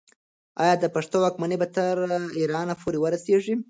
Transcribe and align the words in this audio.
آیا 0.63 0.73
د 0.79 0.85
پښتنو 0.95 1.17
واکمني 1.23 1.57
به 1.61 1.67
تر 1.75 1.95
ایران 2.39 2.67
پورې 2.81 2.97
ورسیږي؟ 2.99 3.53